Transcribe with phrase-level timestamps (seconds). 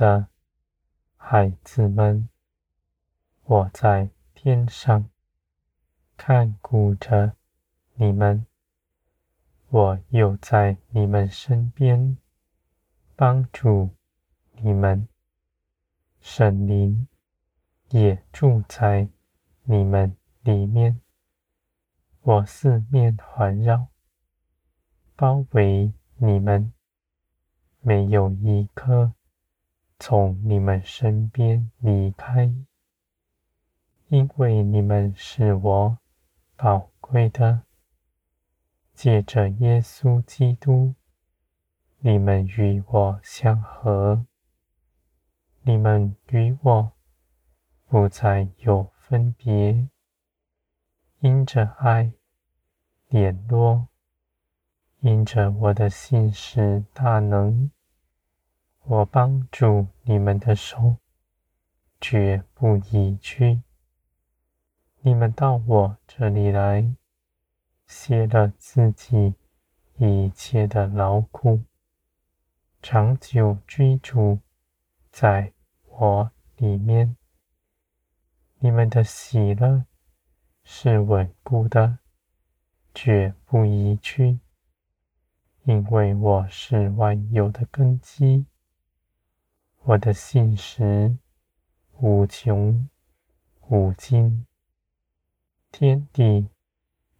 [0.00, 0.28] 的
[1.18, 2.26] 孩子们，
[3.44, 5.10] 我在天上
[6.16, 7.36] 看顾着
[7.96, 8.46] 你们，
[9.68, 12.16] 我又在你们身边
[13.14, 13.90] 帮助
[14.52, 15.06] 你们，
[16.18, 17.06] 神灵
[17.90, 19.06] 也住在
[19.64, 20.98] 你们里面，
[22.22, 23.88] 我四面环绕，
[25.14, 26.72] 包围你们，
[27.82, 29.12] 没有一刻
[30.02, 32.50] 从你们身边离开，
[34.08, 35.98] 因为你们是我
[36.56, 37.64] 宝贵的。
[38.94, 40.94] 借着耶稣基督，
[41.98, 44.24] 你们与我相合，
[45.62, 46.92] 你们与我
[47.86, 49.86] 不再有分别，
[51.18, 52.12] 因着爱
[53.08, 53.88] 联络。
[55.00, 57.70] 因着我的信实大能，
[58.84, 60.96] 我帮助你们的手，
[62.00, 63.62] 绝不移去。
[65.00, 66.94] 你们到我这里来，
[67.86, 69.34] 卸了自己
[69.96, 71.62] 一切的劳苦，
[72.82, 74.40] 长久居住
[75.10, 75.52] 在
[75.84, 77.16] 我里面。
[78.58, 79.86] 你们的喜乐
[80.64, 81.98] 是稳固的，
[82.94, 84.40] 绝不移去。
[85.64, 88.46] 因为我是万有的根基，
[89.84, 91.16] 我的信实
[91.98, 92.88] 无穷
[93.68, 94.46] 无尽，
[95.72, 96.48] 天地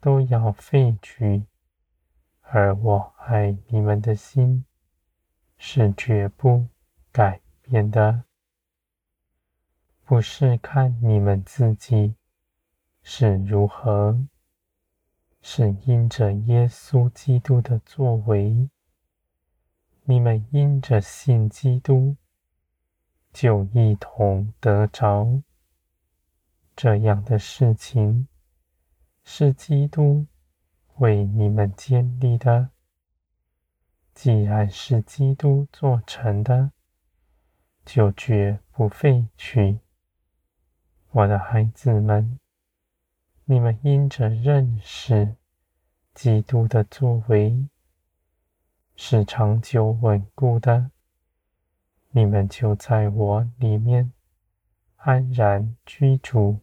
[0.00, 1.46] 都要废去，
[2.42, 4.66] 而我爱你们的心
[5.56, 6.66] 是绝不
[7.10, 8.24] 改变的。
[10.04, 12.16] 不是看你们自己
[13.02, 14.26] 是如何。
[15.40, 18.68] 是因着耶稣基督的作为，
[20.04, 22.16] 你们因着信基督，
[23.32, 25.42] 就一同得着。
[26.76, 28.28] 这样的事情
[29.24, 30.26] 是基督
[30.96, 32.70] 为你们建立的。
[34.14, 36.72] 既然是基督做成的，
[37.84, 39.80] 就绝不废去。
[41.10, 42.38] 我的孩子们。
[43.44, 45.34] 你们因着认识
[46.14, 47.68] 基督的作为
[48.94, 50.92] 是长久稳固的，
[52.12, 54.12] 你们就在我里面
[54.96, 56.60] 安然居住，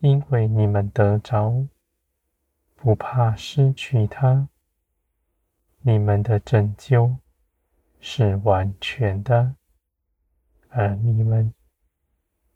[0.00, 1.68] 因为你们得着，
[2.74, 4.48] 不怕失去它。
[5.82, 7.16] 你们的拯救
[8.00, 9.54] 是完全的，
[10.70, 11.52] 而你们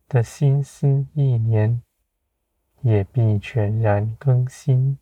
[0.09, 1.83] 的心思意念。
[2.85, 4.99] 也必全然更新，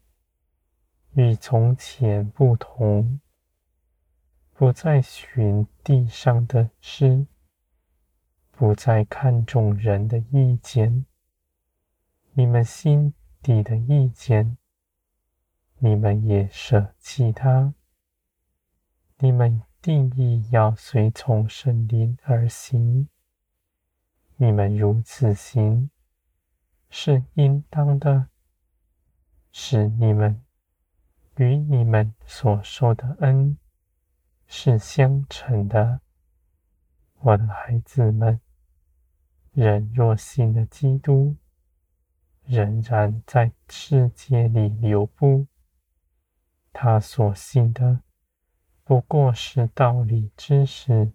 [1.15, 3.19] 与从前不同，
[4.60, 7.26] 不再寻地上的事，
[8.50, 11.06] 不再看重人的意见，
[12.34, 14.59] 你们心底的意见，
[15.78, 17.72] 你们也舍弃它。
[19.20, 23.09] 你们定义要随从圣灵而行，
[24.37, 25.91] 你们如此行。
[26.91, 28.28] 是应当的，
[29.53, 30.43] 是你们
[31.37, 33.56] 与你们所受的恩
[34.53, 36.00] 是相承的，
[37.21, 38.41] 我的孩子们。
[39.53, 41.37] 人若信了基督，
[42.43, 45.47] 仍然在世界里流布，
[46.72, 48.00] 他所信的
[48.83, 51.12] 不过是道理知识，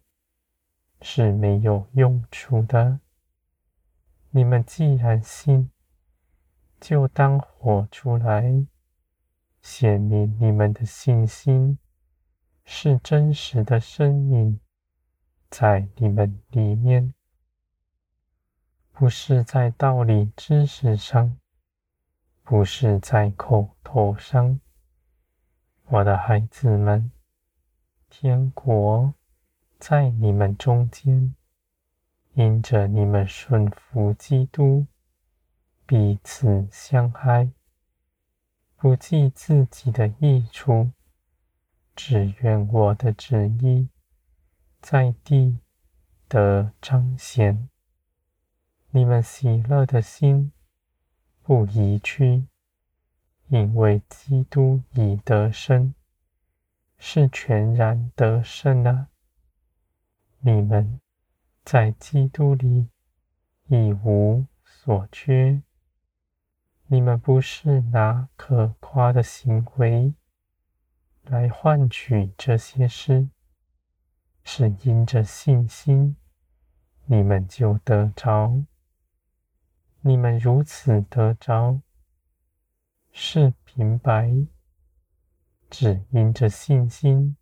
[1.02, 3.02] 是没有用处的。
[4.29, 5.70] 你们既然信，
[6.79, 8.66] 就当活出来，
[9.61, 11.78] 显明你们的信心
[12.66, 14.59] 是真实的生命，
[15.50, 17.14] 在你们里面，
[18.91, 21.38] 不是在道理知识上，
[22.44, 24.59] 不是在口头上。
[25.85, 27.12] 我的孩子们，
[28.09, 29.14] 天国
[29.79, 31.34] 在你们中间。
[32.34, 34.85] 因着你们顺服基督，
[35.85, 37.50] 彼此相爱，
[38.76, 40.91] 不计自己的益处，
[41.96, 43.90] 只愿我的旨意
[44.82, 45.59] 在地
[46.28, 47.70] 得彰显。
[48.92, 50.52] 你们喜乐的心
[51.42, 52.47] 不移去，
[53.47, 55.94] 因为基督已得胜，
[56.97, 59.08] 是全然得胜的。
[60.40, 61.00] 你们。
[61.66, 62.90] 在基督里，
[63.70, 65.64] 一无所缺。
[66.86, 70.14] 你们不是拿可夸的行为
[71.27, 73.29] 来换取这些诗，
[74.43, 76.16] 是因着信心，
[77.05, 78.63] 你们就得着。
[80.01, 81.81] 你们如此得着，
[83.11, 84.45] 是平白，
[85.69, 87.35] 只因着信心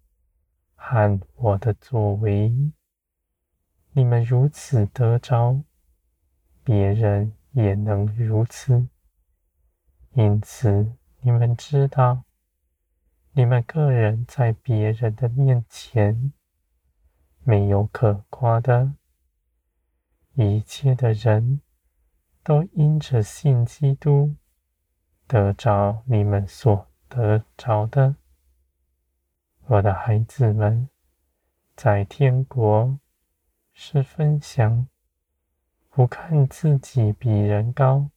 [0.75, 2.71] 和我的作为。
[3.91, 5.61] 你们如此得着，
[6.63, 8.87] 别人也能如此。
[10.13, 12.23] 因此，你们知道，
[13.33, 16.33] 你们个人在别人的面前
[17.43, 18.93] 没有可夸的，
[20.33, 21.61] 一切的人。
[22.45, 24.35] 都因着信基督，
[25.27, 28.17] 得着你们所得着的，
[29.67, 30.89] 我的孩子们，
[31.73, 32.99] 在天国
[33.71, 34.89] 是分享，
[35.89, 38.09] 不看自己比人高，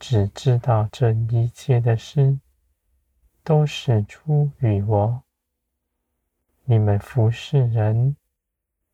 [0.00, 2.40] 只知道这一切的事
[3.46, 5.22] 都是出于我。
[6.64, 8.16] 你们服侍人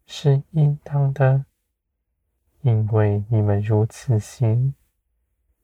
[0.05, 1.47] 是应当的。
[2.61, 4.75] 因为你们如此行，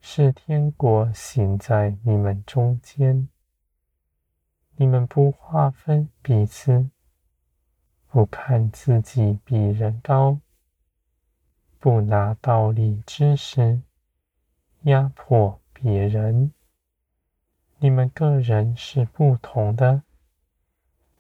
[0.01, 3.29] 是天国行在你们中间。
[4.77, 6.89] 你们不划分彼此，
[8.07, 10.41] 不看自己比人高，
[11.79, 13.83] 不拿道理知识
[14.85, 16.55] 压迫别人。
[17.81, 20.03] 你们个人是不同的，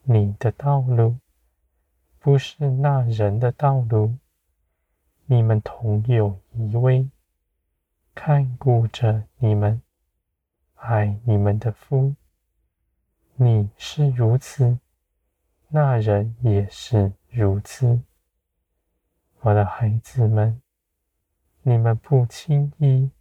[0.02, 1.18] 你的道路
[2.18, 4.16] 不是那人的道路。
[5.26, 7.08] 你们同有一位
[8.12, 9.80] 看顾着你们、
[10.74, 12.16] 爱你们的夫。
[13.36, 14.80] 你是如此，
[15.68, 18.00] 那人也是如此。
[19.42, 20.60] 我的孩子们，
[21.62, 23.12] 你们不轻易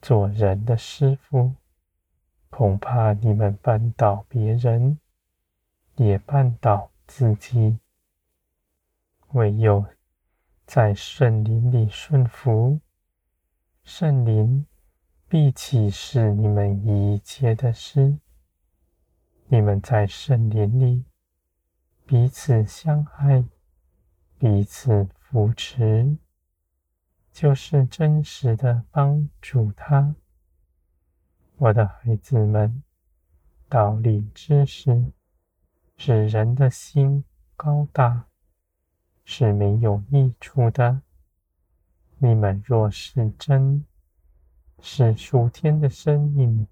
[0.00, 1.54] 做人的师傅，
[2.52, 4.98] 恐怕你们绊倒别人，
[5.96, 7.78] 也绊倒自己。
[9.32, 9.86] 唯有。
[10.64, 12.80] 在圣灵里顺服，
[13.84, 14.64] 圣灵
[15.28, 18.16] 必启示你们一切的事。
[19.48, 21.04] 你们在圣灵里
[22.06, 23.44] 彼此相爱，
[24.38, 26.16] 彼此扶持，
[27.32, 30.14] 就是真实的帮助他。
[31.62, 32.82] 我的孩子们，
[33.68, 35.12] 道理知识
[35.96, 37.22] 使人的心
[37.54, 38.26] 高大。
[39.24, 41.02] 是没有益处的。
[42.18, 43.86] 你们若是真，
[44.80, 46.66] 是属天的生命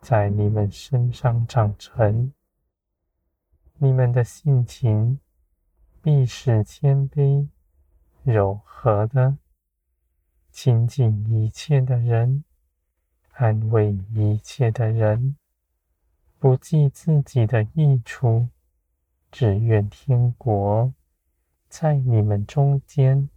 [0.00, 2.32] 在你们身上长成，
[3.76, 5.20] 你们的性情
[6.02, 7.46] 必是谦卑、
[8.24, 9.38] 柔和的，
[10.50, 12.42] 亲近一切的人，
[13.38, 15.36] 安慰一切的人，
[16.40, 18.48] 不计自己的益处，
[19.30, 20.92] 只愿天国。
[21.68, 23.30] 在你们中间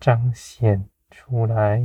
[0.00, 1.80] 彰显出来。